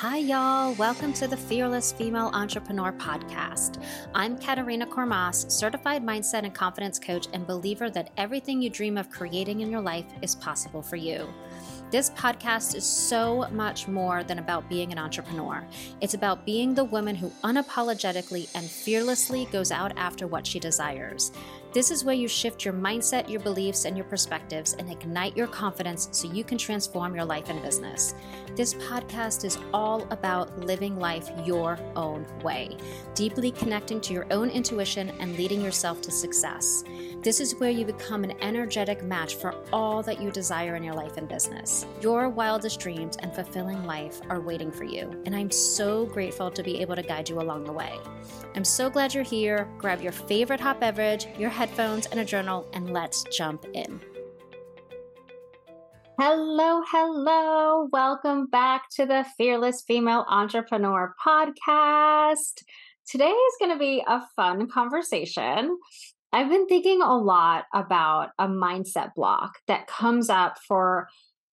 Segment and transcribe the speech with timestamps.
[0.00, 0.72] Hi, y'all.
[0.76, 3.84] Welcome to the Fearless Female Entrepreneur Podcast.
[4.14, 9.10] I'm Katerina Kormas, certified mindset and confidence coach, and believer that everything you dream of
[9.10, 11.28] creating in your life is possible for you.
[11.90, 15.66] This podcast is so much more than about being an entrepreneur.
[16.00, 21.30] It's about being the woman who unapologetically and fearlessly goes out after what she desires.
[21.72, 25.46] This is where you shift your mindset, your beliefs, and your perspectives and ignite your
[25.46, 28.12] confidence so you can transform your life and business.
[28.56, 32.76] This podcast is all about living life your own way,
[33.14, 36.82] deeply connecting to your own intuition and leading yourself to success.
[37.22, 40.94] This is where you become an energetic match for all that you desire in your
[40.94, 41.86] life and business.
[42.00, 46.62] Your wildest dreams and fulfilling life are waiting for you, and I'm so grateful to
[46.64, 47.96] be able to guide you along the way.
[48.56, 49.68] I'm so glad you're here.
[49.78, 54.00] Grab your favorite hot beverage, your headphones, and a journal, and let's jump in.
[56.18, 57.88] Hello, hello.
[57.92, 62.62] Welcome back to the Fearless Female Entrepreneur podcast.
[63.06, 65.78] Today is going to be a fun conversation.
[66.32, 71.08] I've been thinking a lot about a mindset block that comes up for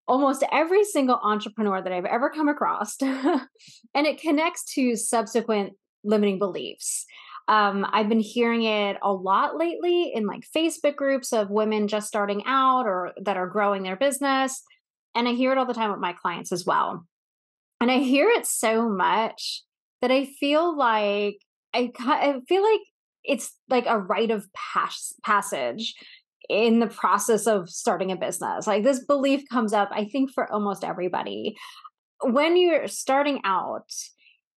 [0.07, 2.97] almost every single entrepreneur that I've ever come across.
[3.01, 3.47] and
[3.93, 5.73] it connects to subsequent
[6.07, 7.05] limiting beliefs.
[7.47, 12.07] Um, I've been hearing it a lot lately in like Facebook groups of women just
[12.07, 14.61] starting out or that are growing their business.
[15.15, 17.05] And I hear it all the time with my clients as well.
[17.79, 19.63] And I hear it so much
[20.01, 21.37] that I feel like
[21.73, 22.81] I, I feel like
[23.23, 25.95] it's like a rite of pas- passage
[26.49, 28.67] in the process of starting a business.
[28.67, 31.57] Like this belief comes up, I think, for almost everybody.
[32.21, 33.91] When you're starting out,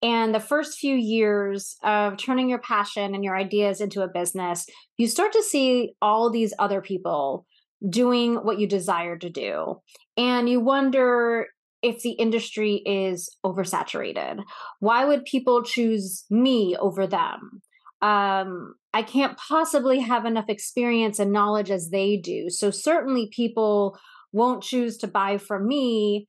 [0.03, 4.67] and the first few years of turning your passion and your ideas into a business,
[4.97, 7.47] you start to see all these other people
[7.89, 9.81] doing what you desire to do.
[10.17, 11.47] And you wonder
[11.83, 14.43] if the industry is oversaturated.
[14.81, 17.63] Why would people choose me over them?
[18.03, 22.49] um, I can't possibly have enough experience and knowledge as they do.
[22.49, 23.99] So certainly people
[24.33, 26.27] won't choose to buy from me.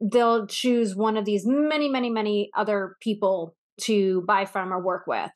[0.00, 5.06] They'll choose one of these many, many, many other people to buy from or work
[5.06, 5.30] with.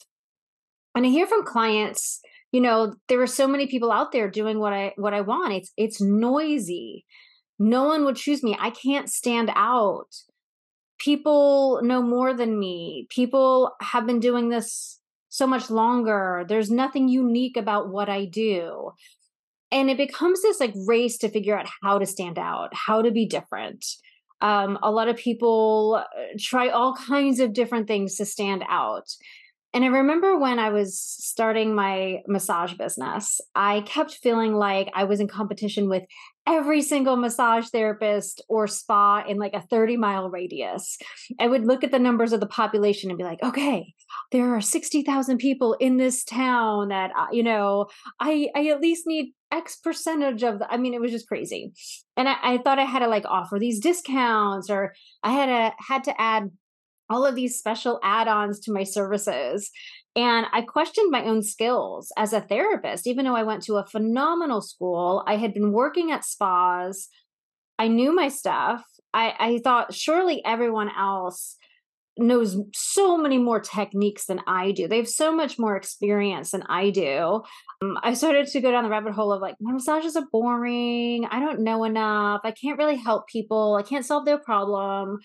[0.94, 2.20] And I hear from clients,
[2.52, 5.54] you know, there are so many people out there doing what I what I want.
[5.54, 7.04] It's it's noisy.
[7.58, 8.56] No one would choose me.
[8.58, 10.14] I can't stand out.
[10.98, 13.06] People know more than me.
[13.10, 16.44] People have been doing this so much longer.
[16.46, 18.92] There's nothing unique about what I do.
[19.70, 23.10] And it becomes this like race to figure out how to stand out, how to
[23.10, 23.84] be different.
[24.42, 29.16] Um, a lot of people uh, try all kinds of different things to stand out.
[29.74, 35.04] And I remember when I was starting my massage business, I kept feeling like I
[35.04, 36.02] was in competition with
[36.46, 40.98] every single massage therapist or spa in like a 30 mile radius.
[41.38, 43.94] I would look at the numbers of the population and be like, okay,
[44.30, 47.86] there are 60,000 people in this town that, uh, you know,
[48.20, 51.72] I, I at least need X percentage of the, I mean, it was just crazy.
[52.16, 55.74] And I, I thought I had to like offer these discounts or I had to,
[55.78, 56.50] had to add
[57.10, 59.70] all of these special add-ons to my services
[60.14, 63.86] and I questioned my own skills as a therapist, even though I went to a
[63.86, 65.24] phenomenal school.
[65.26, 67.08] I had been working at spas.
[67.78, 68.84] I knew my stuff.
[69.14, 71.56] I, I thought surely everyone else
[72.22, 74.88] knows so many more techniques than I do.
[74.88, 77.42] They have so much more experience than I do.
[77.82, 81.26] Um, I started to go down the rabbit hole of like, my massages are boring.
[81.30, 82.42] I don't know enough.
[82.44, 83.76] I can't really help people.
[83.76, 85.18] I can't solve their problem.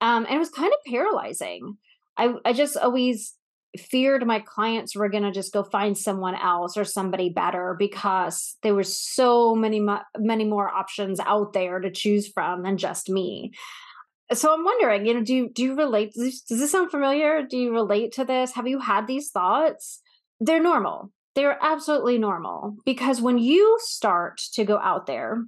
[0.00, 1.76] Um, and it was kind of paralyzing.
[2.16, 3.34] I, I just always
[3.78, 8.56] feared my clients were going to just go find someone else or somebody better because
[8.62, 9.80] there were so many
[10.18, 13.52] many more options out there to choose from than just me
[14.32, 16.90] so i'm wondering you know do you do you relate does this, does this sound
[16.90, 17.42] familiar?
[17.42, 18.52] Do you relate to this?
[18.52, 20.00] Have you had these thoughts?
[20.40, 21.12] They're normal.
[21.34, 25.44] They're absolutely normal because when you start to go out there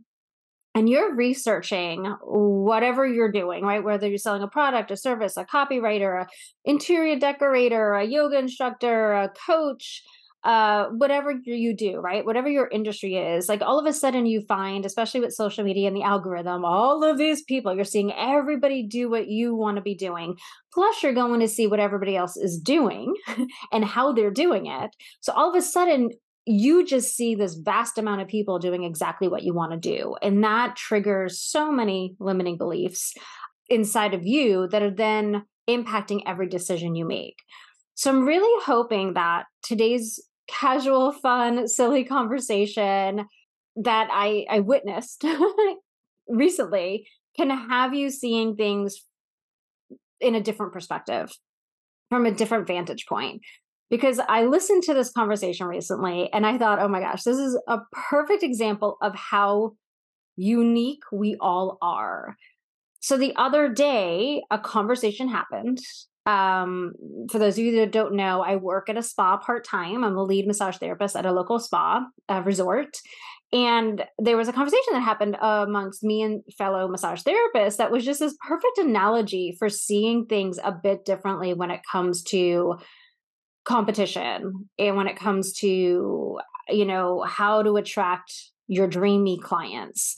[0.75, 3.83] and you're researching whatever you're doing, right?
[3.83, 6.29] Whether you're selling a product, a service, a copywriter, a
[6.65, 10.03] interior decorator, a yoga instructor, a coach,
[10.45, 12.25] uh, whatever you do, right?
[12.25, 15.87] Whatever your industry is, like all of a sudden you find, especially with social media
[15.87, 19.83] and the algorithm, all of these people, you're seeing everybody do what you want to
[19.83, 20.37] be doing.
[20.73, 23.15] Plus, you're going to see what everybody else is doing
[23.73, 24.91] and how they're doing it.
[25.21, 26.11] So all of a sudden,
[26.45, 30.17] you just see this vast amount of people doing exactly what you want to do.
[30.23, 33.15] And that triggers so many limiting beliefs
[33.69, 37.37] inside of you that are then impacting every decision you make.
[37.95, 43.27] So I'm really hoping that today's casual, fun, silly conversation
[43.77, 45.25] that I, I witnessed
[46.29, 47.07] recently
[47.37, 49.05] can have you seeing things
[50.21, 51.33] in a different perspective,
[52.11, 53.43] from a different vantage point.
[53.91, 57.61] Because I listened to this conversation recently and I thought, oh my gosh, this is
[57.69, 59.73] a perfect example of how
[60.37, 62.37] unique we all are.
[63.01, 65.79] So the other day, a conversation happened.
[66.25, 66.93] Um,
[67.31, 70.05] for those of you that don't know, I work at a spa part time.
[70.05, 72.97] I'm a lead massage therapist at a local spa uh, resort.
[73.53, 78.05] And there was a conversation that happened amongst me and fellow massage therapists that was
[78.05, 82.77] just this perfect analogy for seeing things a bit differently when it comes to
[83.65, 86.39] competition and when it comes to,
[86.69, 88.33] you know, how to attract
[88.69, 90.17] your dreamy clients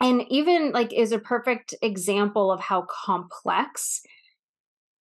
[0.00, 4.02] and even like is a perfect example of how complex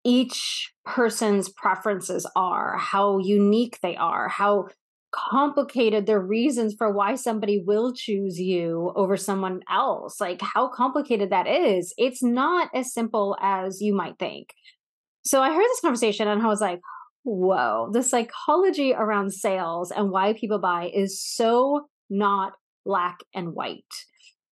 [0.05, 4.69] each person's preferences are, how unique they are, how
[5.13, 11.31] complicated the reasons for why somebody will choose you over someone else, like how complicated
[11.31, 11.95] that is.
[11.97, 14.49] It's not as simple as you might think.
[15.25, 16.81] So I heard this conversation and I was like,
[17.23, 22.53] whoa, the psychology around sales and why people buy is so not
[22.85, 23.85] black and white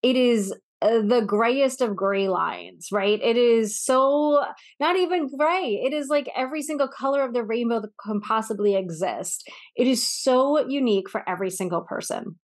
[0.02, 0.52] it is
[0.82, 3.20] the grayest of gray lines, right?
[3.22, 4.44] It is so
[4.80, 5.80] not even gray.
[5.84, 9.48] It is like every single color of the rainbow that can possibly exist.
[9.76, 12.38] It is so unique for every single person.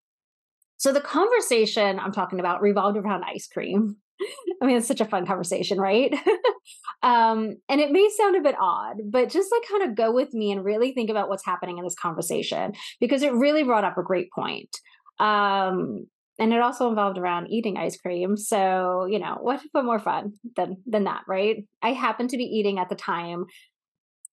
[0.76, 3.96] So the conversation I'm talking about revolved around ice cream.
[4.62, 6.12] I mean, it's such a fun conversation, right?
[7.02, 10.32] um, and it may sound a bit odd, but just like kind of go with
[10.34, 13.99] me and really think about what's happening in this conversation because it really brought up
[13.99, 14.76] a great point.
[15.20, 16.06] Um,
[16.38, 18.37] and it also involved around eating ice cream.
[18.37, 21.64] So, you know, what what more fun than than that, right?
[21.82, 23.46] I happened to be eating at the time.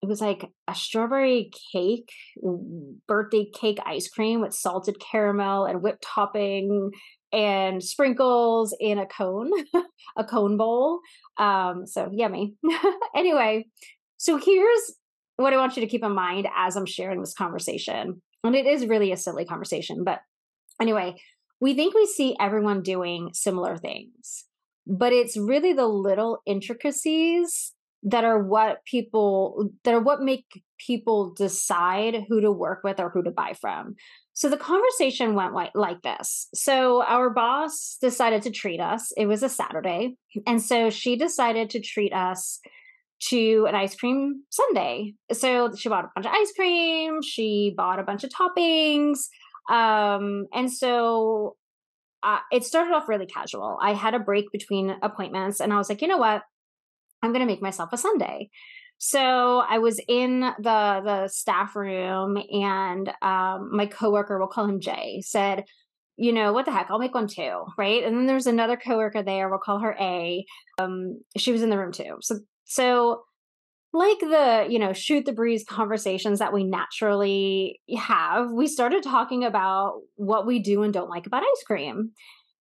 [0.01, 2.11] It was like a strawberry cake,
[3.07, 6.91] birthday cake ice cream with salted caramel and whipped topping
[7.31, 9.49] and sprinkles in a cone,
[10.17, 10.99] a cone bowl.
[11.37, 12.53] Um, so yummy.
[13.15, 13.65] anyway,
[14.17, 14.93] so here's
[15.37, 18.21] what I want you to keep in mind as I'm sharing this conversation.
[18.43, 20.19] And it is really a silly conversation, but
[20.79, 21.15] anyway,
[21.59, 24.45] we think we see everyone doing similar things,
[24.85, 27.73] but it's really the little intricacies
[28.03, 30.45] that are what people that are what make
[30.77, 33.95] people decide who to work with or who to buy from.
[34.33, 36.47] So the conversation went like, this.
[36.53, 39.11] So our boss decided to treat us.
[39.17, 42.59] It was a Saturday, and so she decided to treat us
[43.29, 45.13] to an ice cream sundae.
[45.31, 49.19] So she bought a bunch of ice cream, she bought a bunch of toppings,
[49.69, 51.55] um, and so
[52.23, 53.77] uh, it started off really casual.
[53.81, 56.41] I had a break between appointments and I was like, you know what?
[57.21, 58.49] I'm going to make myself a sundae.
[58.97, 64.79] So I was in the the staff room and um, my coworker, we'll call him
[64.79, 65.65] Jay, said,
[66.17, 68.03] you know, what the heck, I'll make one too, right?
[68.03, 70.45] And then there's another coworker there, we'll call her A.
[70.79, 72.17] Um, she was in the room too.
[72.21, 73.23] So so
[73.95, 79.43] like the you know shoot the breeze conversations that we naturally have we started talking
[79.43, 82.11] about what we do and don't like about ice cream.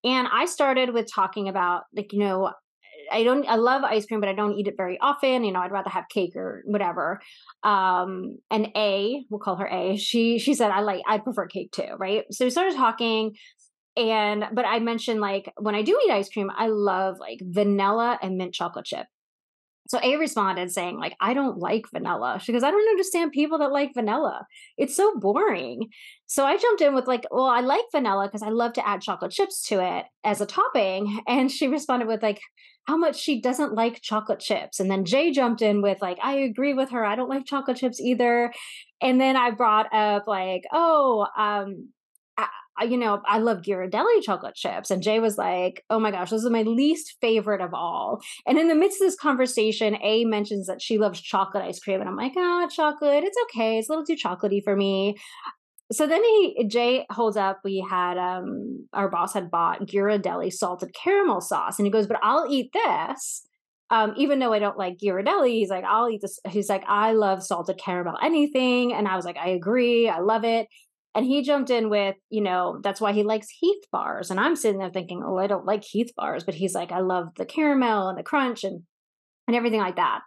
[0.05, 2.53] And i started with talking about like you know
[3.11, 5.61] i don't i love ice cream but i don't eat it very often you know
[5.61, 7.21] i'd rather have cake or whatever.
[7.65, 11.73] Um and a we'll call her a she she said i like i prefer cake
[11.73, 12.25] too right?
[12.31, 13.35] So we started talking
[13.97, 18.19] and but i mentioned like when i do eat ice cream i love like vanilla
[18.23, 19.07] and mint chocolate chip
[19.87, 22.41] so A responded saying, like, I don't like vanilla.
[22.43, 24.47] She goes, I don't understand people that like vanilla.
[24.79, 25.89] It's so boring.
[26.27, 29.03] So I jumped in with like, well, I like vanilla because I love to add
[29.03, 31.21] chocolate chips to it as a topping.
[31.29, 32.41] And she responded with like
[32.87, 34.81] how much she doesn't like chocolate chips.
[34.81, 37.05] And then Jay jumped in with like, I agree with her.
[37.05, 38.53] I don't like chocolate chips either.
[39.01, 41.89] And then I brought up like, oh, um,
[42.83, 44.91] you know, I love Ghirardelli chocolate chips.
[44.91, 48.21] And Jay was like, oh my gosh, this is my least favorite of all.
[48.47, 52.01] And in the midst of this conversation, A mentions that she loves chocolate ice cream.
[52.01, 53.79] And I'm like, ah, oh, chocolate, it's okay.
[53.79, 55.17] It's a little too chocolatey for me.
[55.93, 60.95] So then he Jay holds up, we had um our boss had bought Ghirardelli salted
[60.95, 61.79] caramel sauce.
[61.79, 63.47] And he goes, But I'll eat this.
[63.91, 66.41] Um, even though I don't like Ghirardelli, he's like, I'll eat this.
[66.49, 68.95] He's like, I love salted caramel anything.
[68.95, 70.09] And I was like, I agree.
[70.09, 70.69] I love it.
[71.15, 74.31] And he jumped in with, you know, that's why he likes Heath bars.
[74.31, 77.01] And I'm sitting there thinking, oh, I don't like Heath bars, but he's like, I
[77.01, 78.83] love the caramel and the crunch and
[79.47, 80.21] and everything like that.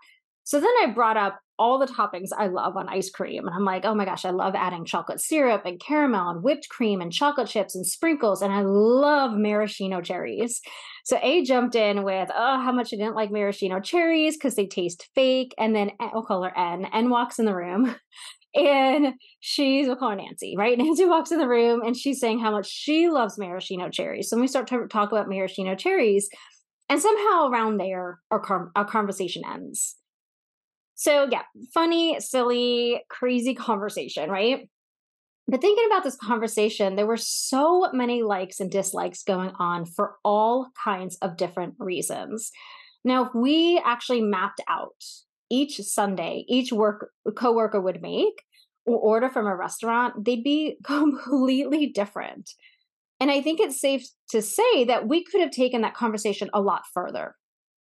[0.44, 3.46] So then I brought up all the toppings I love on ice cream.
[3.48, 6.70] And I'm like, oh my gosh, I love adding chocolate syrup and caramel and whipped
[6.70, 8.42] cream and chocolate chips and sprinkles.
[8.42, 10.62] And I love maraschino cherries.
[11.04, 14.68] So A jumped in with, oh, how much I didn't like maraschino cherries because they
[14.68, 15.54] taste fake.
[15.58, 16.86] And then eh, we'll call her N.
[16.94, 17.96] N walks in the room
[18.58, 20.78] and she's we'll call her Nancy, right?
[20.78, 24.30] Nancy walks in the room and she's saying how much she loves maraschino cherries.
[24.30, 26.30] So we start to talk about maraschino cherries,
[26.90, 29.96] and somehow around there, our, our conversation ends.
[30.96, 34.68] So, yeah, funny, silly, crazy conversation, right?
[35.48, 40.16] But thinking about this conversation, there were so many likes and dislikes going on for
[40.26, 42.52] all kinds of different reasons.
[43.06, 45.04] Now, if we actually mapped out
[45.50, 48.44] each sundae, each work coworker would make
[48.88, 52.50] or order from a restaurant, they'd be completely different.
[53.20, 56.62] And I think it's safe to say that we could have taken that conversation a
[56.62, 57.36] lot further.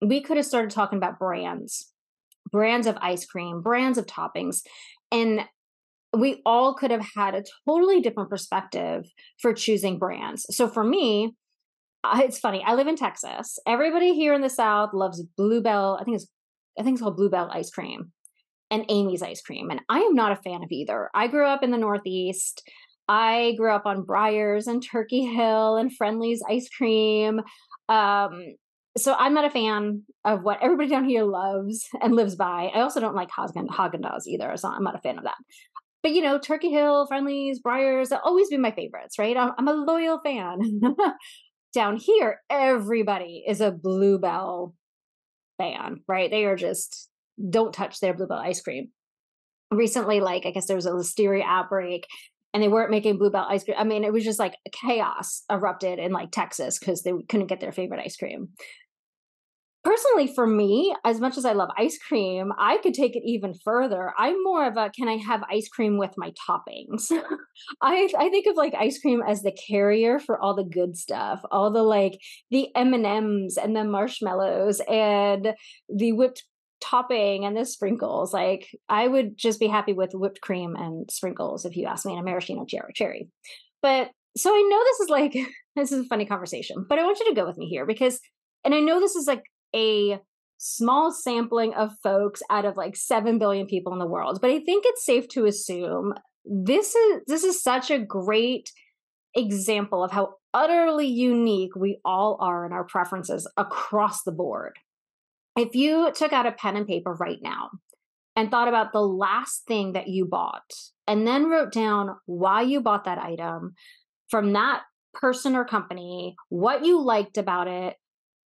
[0.01, 1.91] We could have started talking about brands,
[2.51, 4.61] brands of ice cream, brands of toppings.
[5.11, 5.45] And
[6.15, 9.05] we all could have had a totally different perspective
[9.41, 10.45] for choosing brands.
[10.51, 11.35] So for me,
[12.15, 12.61] it's funny.
[12.65, 13.57] I live in Texas.
[13.65, 15.97] Everybody here in the South loves Blue Bell.
[15.99, 16.27] I think it's
[16.77, 18.11] I think it's called Blue Bell ice cream
[18.73, 19.69] and Amy's ice cream.
[19.69, 21.09] And I am not a fan of either.
[21.13, 22.67] I grew up in the Northeast.
[23.07, 27.41] I grew up on Breyers and Turkey Hill and Friendly's ice cream.
[27.87, 28.55] Um,
[28.97, 32.71] so I'm not a fan of what everybody down here loves and lives by.
[32.73, 35.37] I also don't like Haagen Dazs either, so I'm not a fan of that.
[36.01, 39.37] But you know, Turkey Hill, Friendly's, Breyers, they'll always be my favorites, right?
[39.37, 40.81] I'm, I'm a loyal fan.
[41.73, 44.75] down here, everybody is a Blue Bell
[45.57, 46.29] fan, right?
[46.29, 47.09] They are just
[47.49, 48.89] don't touch their Blue Bell ice cream.
[49.71, 52.05] Recently, like I guess there was a listeria outbreak
[52.53, 53.77] and they weren't making Blue Bell ice cream.
[53.79, 57.59] I mean, it was just like chaos erupted in like Texas because they couldn't get
[57.59, 58.49] their favorite ice cream
[59.83, 63.53] personally for me as much as i love ice cream i could take it even
[63.53, 67.11] further i'm more of a can i have ice cream with my toppings
[67.81, 71.41] i i think of like ice cream as the carrier for all the good stuff
[71.51, 72.17] all the like
[72.49, 75.53] the m&ms and the marshmallows and
[75.93, 76.43] the whipped
[76.83, 81.65] topping and the sprinkles like i would just be happy with whipped cream and sprinkles
[81.65, 83.29] if you ask me in a maraschino cherry.
[83.81, 85.33] But so i know this is like
[85.75, 88.19] this is a funny conversation but i want you to go with me here because
[88.63, 89.43] and I know this is like
[89.75, 90.19] a
[90.57, 94.59] small sampling of folks out of like 7 billion people in the world but i
[94.59, 96.13] think it's safe to assume
[96.45, 98.71] this is this is such a great
[99.35, 104.77] example of how utterly unique we all are in our preferences across the board
[105.57, 107.69] if you took out a pen and paper right now
[108.35, 110.73] and thought about the last thing that you bought
[111.07, 113.75] and then wrote down why you bought that item
[114.29, 114.81] from that
[115.13, 117.95] person or company, what you liked about it,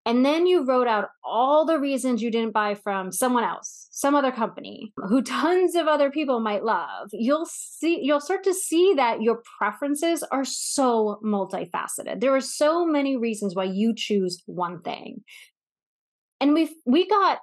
[0.06, 4.14] and then you wrote out all the reasons you didn't buy from someone else, some
[4.14, 7.08] other company who tons of other people might love.
[7.12, 12.20] You'll see you'll start to see that your preferences are so multifaceted.
[12.20, 15.22] There are so many reasons why you choose one thing.
[16.40, 17.38] And we we got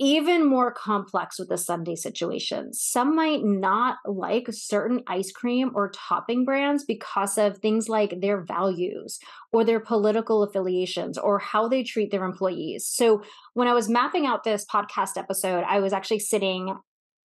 [0.00, 2.72] even more complex with the sundae situation.
[2.72, 8.44] Some might not like certain ice cream or topping brands because of things like their
[8.44, 9.18] values
[9.52, 12.86] or their political affiliations or how they treat their employees.
[12.86, 13.22] So,
[13.54, 16.76] when I was mapping out this podcast episode, I was actually sitting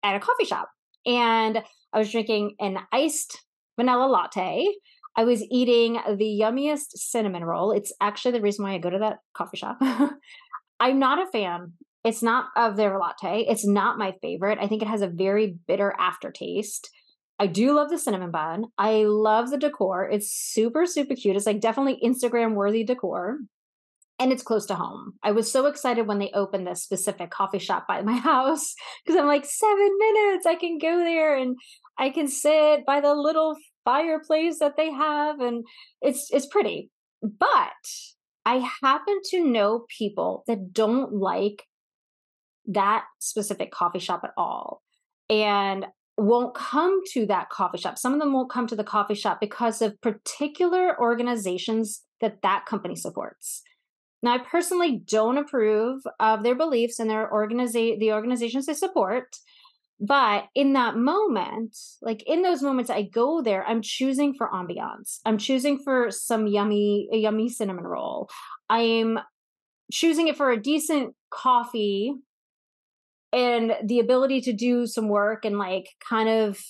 [0.03, 0.69] at a coffee shop
[1.07, 1.63] and
[1.93, 3.45] I was drinking an iced
[3.79, 4.75] vanilla latte.
[5.17, 7.73] I was eating the yummiest cinnamon roll.
[7.73, 9.79] It's actually the reason why I go to that coffee shop.
[10.81, 11.73] I'm not a fan
[12.05, 13.45] it's not of their latte.
[13.49, 14.59] It's not my favorite.
[14.61, 16.91] I think it has a very bitter aftertaste.
[17.39, 18.67] I do love the cinnamon bun.
[18.79, 20.09] I love the decor.
[20.09, 21.37] It's super, super cute.
[21.37, 23.39] It's like definitely Instagram worthy decor.
[24.21, 25.13] And it's close to home.
[25.23, 29.19] I was so excited when they opened this specific coffee shop by my house because
[29.19, 31.57] I'm like, seven minutes, I can go there and
[31.99, 33.55] I can sit by the little
[33.85, 35.41] fireplace that they have.
[35.41, 35.65] And
[36.01, 36.91] it's it's pretty.
[37.23, 37.69] But
[38.49, 41.65] I happen to know people that don't like
[42.65, 44.81] that specific coffee shop at all
[45.29, 45.85] and
[46.17, 47.99] won't come to that coffee shop.
[47.99, 52.65] Some of them won't come to the coffee shop because of particular organizations that that
[52.65, 53.61] company supports.
[54.23, 59.37] Now, I personally don't approve of their beliefs and their organiza- the organizations they support.
[60.01, 65.19] But in that moment, like in those moments I go there, I'm choosing for ambiance.
[65.25, 68.29] I'm choosing for some yummy, yummy cinnamon roll.
[68.71, 69.19] I'm
[69.93, 72.15] choosing it for a decent coffee
[73.33, 76.61] and the ability to do some work and like kind of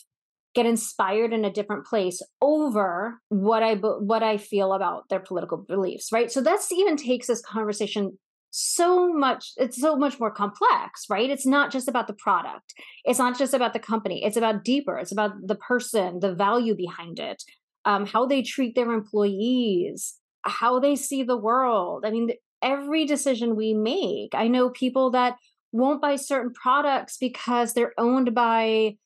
[0.54, 5.58] get inspired in a different place over what i what i feel about their political
[5.58, 8.18] beliefs right so that's even takes this conversation
[8.50, 11.30] so much it's so much more complex right?
[11.30, 12.74] It's not just about the product.
[13.04, 14.24] It's not just about the company.
[14.24, 14.98] It's about deeper.
[14.98, 17.42] It's about the person the value behind it
[17.84, 22.04] um, how they treat their employees how they see the world.
[22.06, 25.36] I mean every decision we make i know people that
[25.72, 28.96] won't buy certain products because they're owned by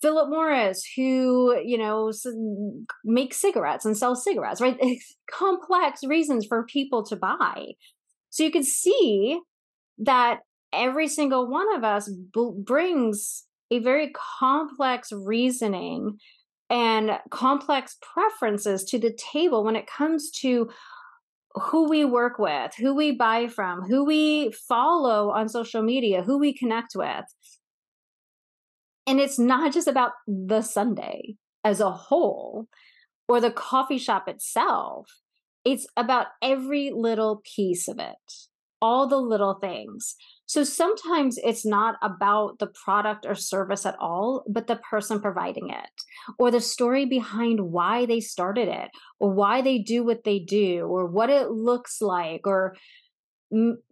[0.00, 2.12] Philip Morris, who, you know,
[3.04, 4.76] makes cigarettes and sells cigarettes, right?
[4.80, 7.72] It's complex reasons for people to buy.
[8.32, 9.38] So you can see
[9.98, 10.40] that
[10.72, 16.18] every single one of us b- brings a very complex reasoning
[16.70, 20.70] and complex preferences to the table when it comes to
[21.54, 26.38] who we work with, who we buy from, who we follow on social media, who
[26.38, 27.26] we connect with.
[29.06, 31.34] And it's not just about the sundae
[31.64, 32.66] as a whole
[33.28, 35.10] or the coffee shop itself.
[35.64, 38.16] It's about every little piece of it,
[38.80, 40.16] all the little things.
[40.46, 45.70] So sometimes it's not about the product or service at all, but the person providing
[45.70, 45.90] it
[46.38, 50.86] or the story behind why they started it or why they do what they do
[50.86, 52.76] or what it looks like or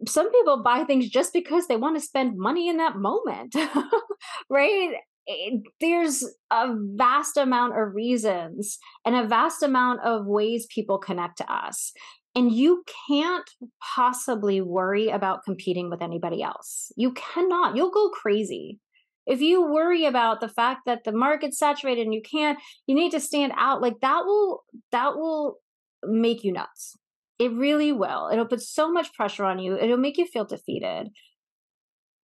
[0.07, 3.55] some people buy things just because they want to spend money in that moment
[4.49, 4.95] right
[5.27, 11.37] Eh, there's a vast amount of reasons and a vast amount of ways people connect
[11.37, 11.93] to us
[12.35, 13.49] and you can't
[13.95, 16.91] possibly worry about competing with anybody else.
[16.95, 17.75] You cannot.
[17.75, 18.79] You'll go crazy.
[19.27, 23.11] If you worry about the fact that the market's saturated and you can't, you need
[23.11, 25.57] to stand out, like that will that will
[26.03, 26.95] make you nuts.
[27.37, 28.29] It really will.
[28.31, 29.77] It'll put so much pressure on you.
[29.77, 31.09] It'll make you feel defeated.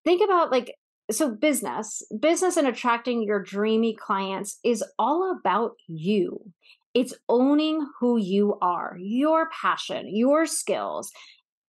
[0.06, 0.74] Think about like
[1.12, 6.52] so business, business and attracting your dreamy clients is all about you.
[6.94, 11.12] It's owning who you are, your passion, your skills,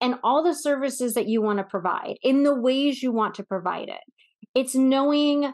[0.00, 3.44] and all the services that you want to provide in the ways you want to
[3.44, 4.00] provide it.
[4.54, 5.52] It's knowing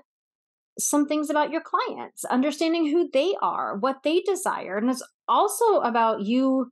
[0.79, 4.77] some things about your clients, understanding who they are, what they desire.
[4.77, 6.71] And it's also about you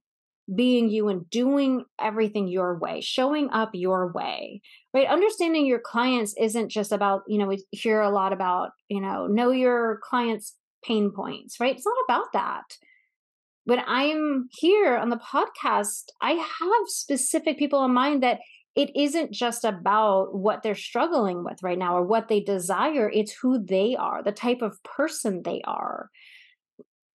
[0.54, 4.61] being you and doing everything your way, showing up your way,
[4.92, 5.08] right?
[5.08, 9.26] Understanding your clients isn't just about, you know, we hear a lot about, you know,
[9.26, 11.75] know your clients' pain points, right?
[11.75, 12.64] It's not about that
[13.64, 18.40] when I'm here on the podcast, I have specific people in mind that
[18.75, 23.32] it isn't just about what they're struggling with right now or what they desire, it's
[23.32, 26.11] who they are, the type of person they are.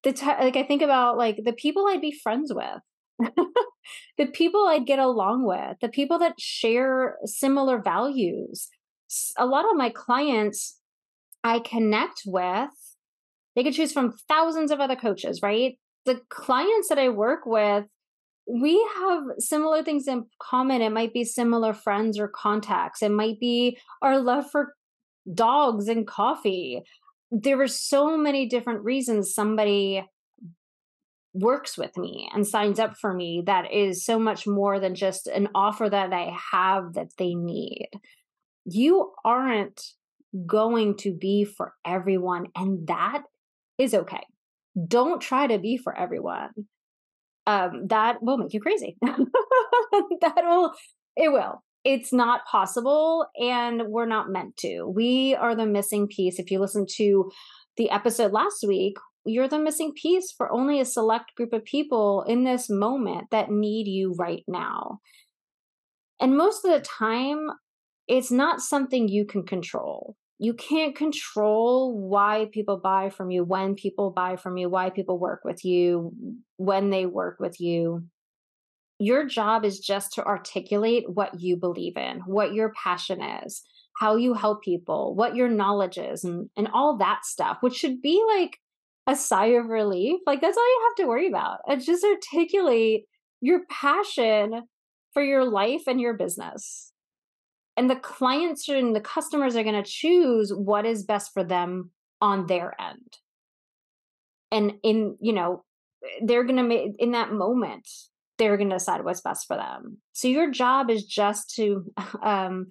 [0.03, 2.81] The t- like I think about like the people I'd be friends with.
[3.19, 8.69] The people I'd get along with, the people that share similar values.
[9.38, 10.80] A lot of my clients
[11.43, 12.69] I connect with,
[13.56, 15.77] they could choose from thousands of other coaches, right?
[16.08, 17.86] the clients that I work with,
[18.49, 20.82] we have similar things in common.
[20.82, 23.03] It might be similar friends or contacts.
[23.03, 24.73] It might be our love for
[25.32, 26.82] dogs and coffee.
[27.30, 30.03] There are so many different reasons somebody
[31.33, 35.27] works with me and signs up for me that is so much more than just
[35.27, 37.89] an offer that I have that they need.
[38.65, 39.81] You aren't
[40.45, 43.23] going to be for everyone, and that
[43.77, 44.23] is okay
[44.85, 46.49] don't try to be for everyone.
[47.45, 48.97] Um, that will make you crazy.
[49.01, 50.73] that will,
[51.15, 51.63] it will.
[51.83, 54.85] It's not possible, and we're not meant to.
[54.85, 56.37] We are the missing piece.
[56.37, 57.31] If you listen to
[57.77, 62.23] the episode last week, you're the missing piece for only a select group of people
[62.27, 64.99] in this moment that need you right now.
[66.19, 67.47] And most of the time,
[68.07, 73.75] it's not something you can control you can't control why people buy from you, when
[73.75, 76.11] people buy from you, why people work with you,
[76.57, 78.03] when they work with you.
[78.99, 83.63] Your job is just to articulate what you believe in, what your passion is,
[83.99, 88.01] how you help people, what your knowledge is, and, and all that stuff, which should
[88.01, 88.59] be like
[89.07, 90.19] a sigh of relief.
[90.27, 91.59] Like that's all you have to worry about.
[91.67, 93.05] And just articulate
[93.41, 94.63] your passion
[95.13, 96.91] for your life and your business
[97.77, 101.91] and the clients and the customers are going to choose what is best for them
[102.19, 103.17] on their end
[104.51, 105.63] and in you know
[106.23, 107.87] they're going to make in that moment
[108.37, 111.85] they're going to decide what's best for them so your job is just to
[112.23, 112.65] um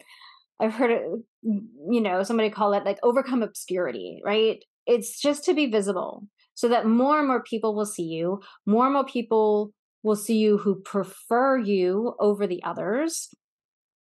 [0.60, 1.02] i've heard it
[1.42, 6.68] you know somebody call it like overcome obscurity right it's just to be visible so
[6.68, 9.72] that more and more people will see you more and more people
[10.02, 13.28] will see you who prefer you over the others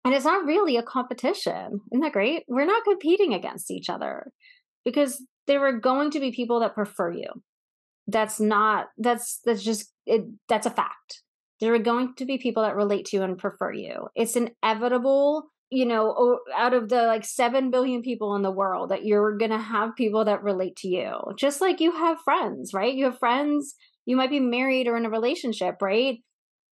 [0.04, 1.80] and it's not really a competition.
[1.90, 2.44] Isn't that great?
[2.46, 4.30] We're not competing against each other
[4.84, 7.28] because there are going to be people that prefer you.
[8.06, 11.22] That's not, that's, that's just, it, that's a fact.
[11.60, 14.08] There are going to be people that relate to you and prefer you.
[14.14, 19.04] It's inevitable, you know, out of the like 7 billion people in the world that
[19.04, 21.12] you're going to have people that relate to you.
[21.36, 22.94] Just like you have friends, right?
[22.94, 23.74] You have friends,
[24.06, 26.18] you might be married or in a relationship, right?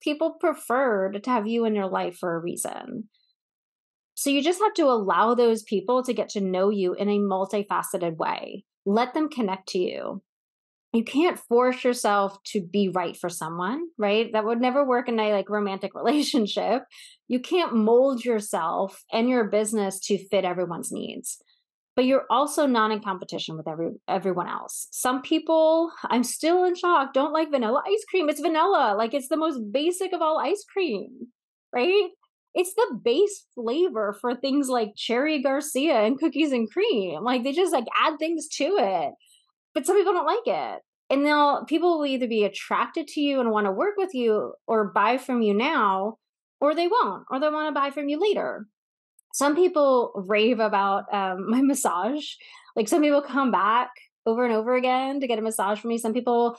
[0.03, 3.09] People prefer to have you in your life for a reason.
[4.15, 7.19] So you just have to allow those people to get to know you in a
[7.19, 8.65] multifaceted way.
[8.85, 10.23] Let them connect to you.
[10.93, 14.33] You can't force yourself to be right for someone, right?
[14.33, 16.83] That would never work in a like romantic relationship.
[17.29, 21.39] You can't mold yourself and your business to fit everyone's needs.
[21.95, 24.87] But you're also not in competition with every everyone else.
[24.93, 28.29] Some people, I'm still in shock, don't like vanilla ice cream.
[28.29, 28.95] It's vanilla.
[28.97, 31.27] Like it's the most basic of all ice cream,
[31.75, 32.09] right?
[32.55, 37.25] It's the base flavor for things like cherry Garcia and cookies and cream.
[37.25, 39.15] Like they just like add things to it
[39.79, 40.83] but some people don't like it.
[41.09, 44.55] And they'll people will either be attracted to you and want to work with you
[44.67, 46.17] or buy from you now
[46.61, 48.67] or they won't or they want to buy from you later.
[49.33, 52.27] Some people rave about um, my massage.
[52.75, 53.91] Like some people come back
[54.27, 55.99] over and over again to get a massage from me.
[55.99, 56.59] Some people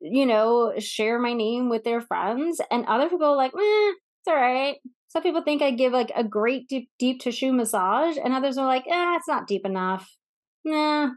[0.00, 4.28] you know share my name with their friends and other people are like eh, it's
[4.28, 4.76] all right
[5.08, 8.66] some people think i give like a great deep deep tissue massage and others are
[8.66, 10.06] like eh, it's not deep enough.
[10.66, 11.12] Nah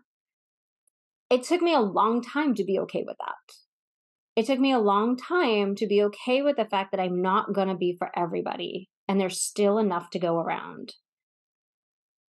[1.30, 3.56] it took me a long time to be okay with that.
[4.36, 7.54] It took me a long time to be okay with the fact that I'm not
[7.54, 10.94] going to be for everybody and there's still enough to go around.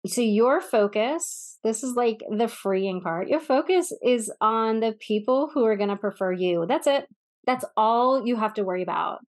[0.06, 3.28] So, your focus, this is like the freeing part.
[3.28, 6.66] Your focus is on the people who are going to prefer you.
[6.68, 7.06] That's it.
[7.46, 9.18] That's all you have to worry about.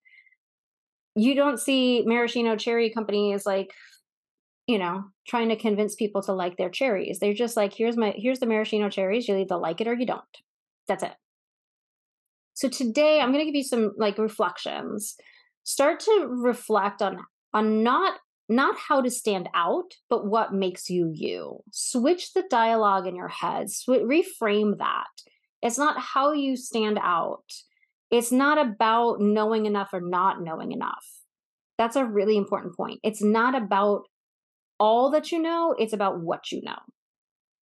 [1.16, 3.72] You don't see maraschino cherry companies like
[4.70, 7.18] you know, trying to convince people to like their cherries.
[7.18, 9.26] They're just like, here's my here's the maraschino cherries.
[9.26, 10.22] You either like it or you don't.
[10.86, 11.12] That's it.
[12.54, 15.16] So today I'm going to give you some like reflections.
[15.64, 17.18] Start to reflect on
[17.52, 21.60] on not not how to stand out, but what makes you you.
[21.72, 23.70] Switch the dialogue in your head.
[23.70, 25.08] Sw- reframe that.
[25.62, 27.44] It's not how you stand out.
[28.12, 31.06] It's not about knowing enough or not knowing enough.
[31.76, 33.00] That's a really important point.
[33.02, 34.02] It's not about
[34.80, 36.78] all that you know, it's about what you know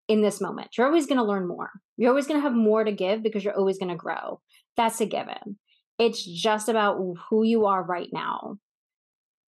[0.07, 0.69] in this moment.
[0.77, 1.71] You're always going to learn more.
[1.97, 4.39] You're always going to have more to give because you're always going to grow.
[4.77, 5.57] That's a given.
[5.99, 6.99] It's just about
[7.29, 8.57] who you are right now.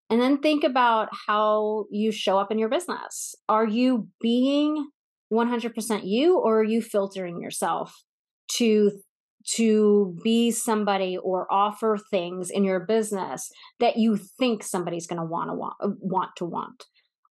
[0.09, 3.35] And then think about how you show up in your business.
[3.47, 4.89] Are you being
[5.31, 8.03] 100% you or are you filtering yourself
[8.53, 8.91] to
[9.51, 15.25] to be somebody or offer things in your business that you think somebody's going to
[15.25, 16.85] want to want want to want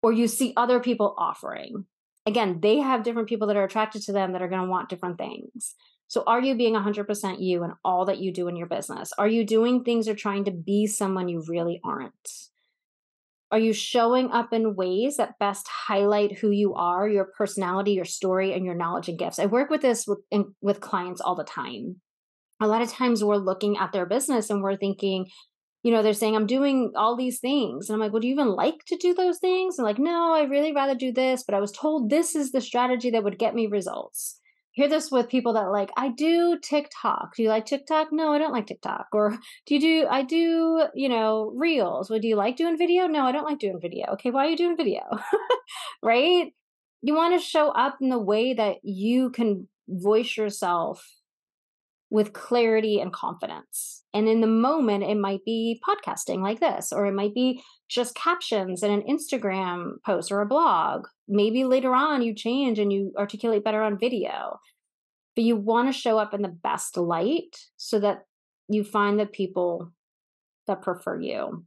[0.06, 1.84] or you see other people offering.
[2.28, 4.88] Again, they have different people that are attracted to them that are going to want
[4.88, 5.74] different things.
[6.10, 9.12] So, are you being 100% you in all that you do in your business?
[9.18, 12.30] Are you doing things or trying to be someone you really aren't?
[13.52, 18.06] Are you showing up in ways that best highlight who you are, your personality, your
[18.06, 19.40] story, and your knowledge and gifts?
[19.40, 21.96] I work with this with, in, with clients all the time.
[22.62, 25.26] A lot of times we're looking at their business and we're thinking,
[25.86, 27.88] you know, they're saying, I'm doing all these things.
[27.88, 29.78] And I'm like, would you even like to do those things?
[29.78, 32.60] And like, no, I really rather do this, but I was told this is the
[32.60, 34.40] strategy that would get me results.
[34.72, 37.36] hear this with people that like, I do TikTok.
[37.36, 38.08] Do you like TikTok?
[38.12, 39.10] No, I don't like TikTok.
[39.12, 42.10] Or do you do, I do, you know, reels.
[42.10, 43.06] Well, do you like doing video?
[43.06, 44.08] No, I don't like doing video.
[44.14, 45.04] Okay, why are you doing video?
[46.02, 46.52] right?
[47.04, 51.08] You want to show up in the way that you can voice yourself
[52.10, 54.02] with clarity and confidence.
[54.16, 58.16] And in the moment, it might be podcasting like this, or it might be just
[58.16, 61.08] captions in an Instagram post or a blog.
[61.28, 64.60] Maybe later on you change and you articulate better on video.
[65.36, 68.20] But you want to show up in the best light so that
[68.70, 69.92] you find the people
[70.66, 71.66] that prefer you.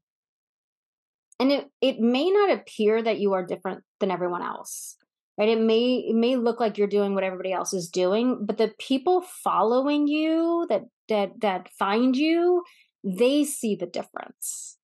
[1.38, 4.96] And it, it may not appear that you are different than everyone else
[5.38, 5.48] right?
[5.48, 8.72] It may it may look like you're doing what everybody else is doing but the
[8.78, 12.64] people following you that that that find you
[13.04, 14.76] they see the difference.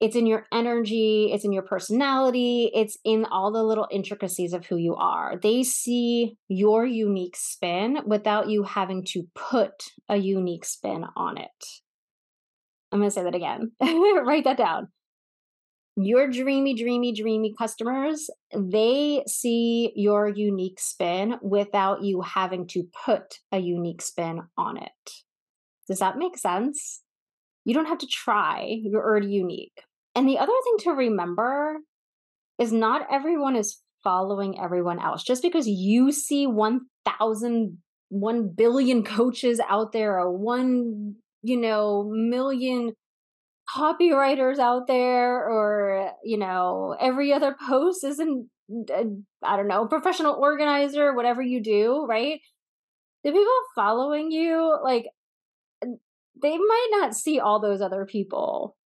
[0.00, 4.66] It's in your energy it's in your personality it's in all the little intricacies of
[4.66, 5.38] who you are.
[5.42, 11.64] They see your unique spin without you having to put a unique spin on it.
[12.90, 13.72] I'm going to say that again.
[13.80, 14.88] Write that down
[15.96, 23.40] your dreamy, dreamy, dreamy customers, they see your unique spin without you having to put
[23.50, 25.10] a unique spin on it.
[25.88, 27.02] Does that make sense?
[27.64, 29.82] You don't have to try, you're already unique.
[30.14, 31.78] And the other thing to remember
[32.58, 35.22] is not everyone is following everyone else.
[35.22, 37.78] Just because you see 1,000,
[38.08, 42.92] 1 billion coaches out there or 1, you know, million
[43.74, 48.48] copywriters out there or you know every other post isn't
[49.42, 52.40] i don't know professional organizer whatever you do right
[53.24, 55.06] the people following you like
[56.42, 58.76] they might not see all those other people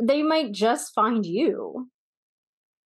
[0.00, 1.88] they might just find you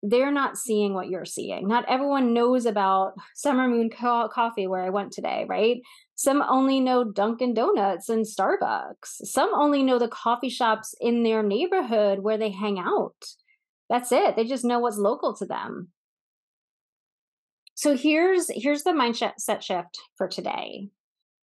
[0.03, 1.67] they're not seeing what you're seeing.
[1.67, 5.79] Not everyone knows about Summer Moon Co- Coffee where I went today, right?
[6.17, 9.27] Some only know Dunkin' Donuts and Starbucks.
[9.27, 13.23] Some only know the coffee shops in their neighborhood where they hang out.
[13.91, 14.35] That's it.
[14.35, 15.89] They just know what's local to them.
[17.75, 20.89] So here's here's the mindset shift for today.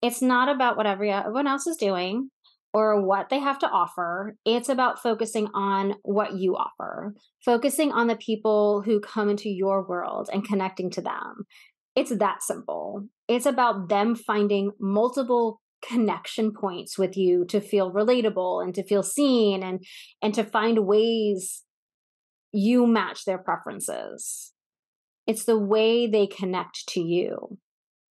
[0.00, 2.30] It's not about what everyone else is doing
[2.72, 4.36] or what they have to offer.
[4.46, 9.86] It's about focusing on what you offer, focusing on the people who come into your
[9.86, 11.44] world and connecting to them.
[11.94, 13.06] It's that simple.
[13.28, 19.02] It's about them finding multiple connection points with you to feel relatable and to feel
[19.02, 19.84] seen and
[20.22, 21.62] and to find ways
[22.52, 24.52] you match their preferences.
[25.26, 27.58] It's the way they connect to you.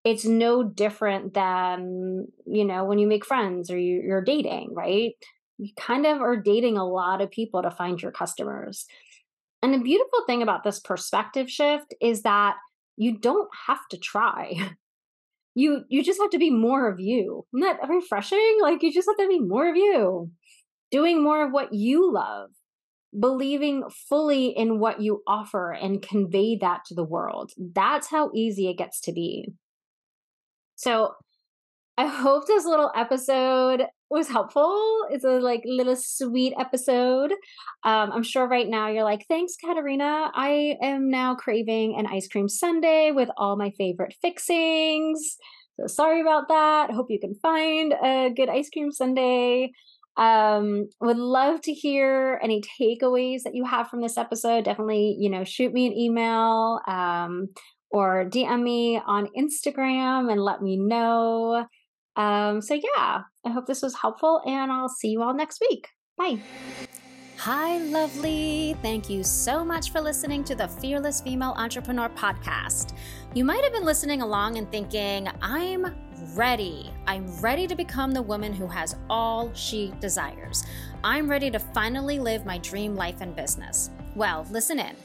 [0.05, 5.13] It's no different than you know when you make friends or you, you're dating right?
[5.59, 8.87] You kind of are dating a lot of people to find your customers.
[9.63, 12.57] And the beautiful thing about this perspective shift is that
[12.97, 14.55] you don't have to try
[15.57, 17.47] you you just have to be more of you.
[17.55, 18.59] Isn't that refreshing?
[18.61, 20.31] Like you just have to be more of you.
[20.91, 22.51] Doing more of what you love.
[23.19, 27.53] Believing fully in what you offer and convey that to the world.
[27.57, 29.49] That's how easy it gets to be.
[30.75, 31.15] So
[31.97, 35.07] I hope this little episode was helpful.
[35.11, 37.33] It's a like little sweet episode.
[37.85, 40.31] Um, I'm sure right now you're like, thanks, Katerina.
[40.35, 45.37] I am now craving an ice cream sundae with all my favorite fixings.
[45.81, 46.91] So sorry about that.
[46.93, 49.69] Hope you can find a good ice cream sundae.
[50.17, 54.65] Um, would love to hear any takeaways that you have from this episode.
[54.65, 56.81] Definitely, you know, shoot me an email.
[56.87, 57.49] Um,
[57.91, 61.67] or DM me on Instagram and let me know.
[62.17, 65.89] Um, so, yeah, I hope this was helpful and I'll see you all next week.
[66.17, 66.41] Bye.
[67.39, 68.75] Hi, lovely.
[68.81, 72.97] Thank you so much for listening to the Fearless Female Entrepreneur podcast.
[73.35, 75.95] You might have been listening along and thinking, I'm
[76.35, 76.91] ready.
[77.07, 80.65] I'm ready to become the woman who has all she desires.
[81.05, 83.91] I'm ready to finally live my dream life and business.
[84.15, 84.97] Well, listen in.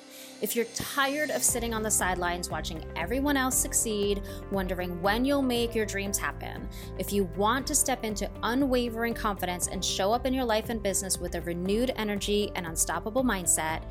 [0.41, 5.43] If you're tired of sitting on the sidelines watching everyone else succeed, wondering when you'll
[5.43, 10.25] make your dreams happen, if you want to step into unwavering confidence and show up
[10.25, 13.83] in your life and business with a renewed energy and unstoppable mindset,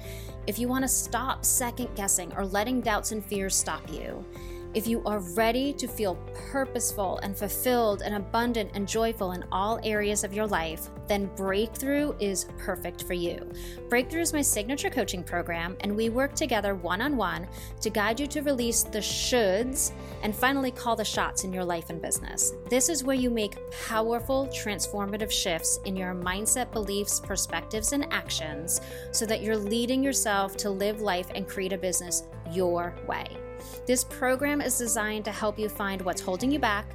[0.49, 4.25] if you want to stop second guessing or letting doubts and fears stop you,
[4.73, 6.15] if you are ready to feel
[6.53, 12.15] purposeful and fulfilled and abundant and joyful in all areas of your life, then Breakthrough
[12.21, 13.51] is perfect for you.
[13.89, 17.49] Breakthrough is my signature coaching program, and we work together one on one
[17.81, 19.91] to guide you to release the shoulds
[20.23, 22.53] and finally call the shots in your life and business.
[22.69, 28.81] This is where you make powerful, transformative shifts in your mindset, beliefs, perspectives, and actions
[29.11, 33.37] so that you're leading yourself to live life and create a business your way.
[33.87, 36.87] This program is designed to help you find what's holding you back,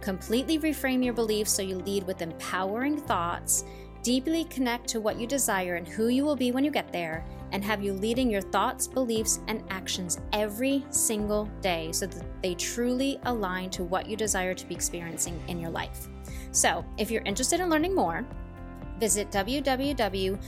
[0.00, 3.64] completely reframe your beliefs so you lead with empowering thoughts,
[4.02, 7.24] deeply connect to what you desire and who you will be when you get there,
[7.52, 12.54] and have you leading your thoughts, beliefs, and actions every single day so that they
[12.54, 16.08] truly align to what you desire to be experiencing in your life.
[16.52, 18.26] So, if you're interested in learning more,
[18.98, 20.38] visit www.start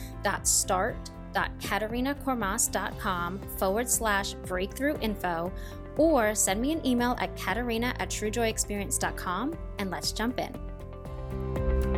[1.33, 5.51] www.katerinakormas.com forward slash breakthrough info
[5.97, 11.92] or send me an email at katerina at truejoyexperience.com and let's jump in.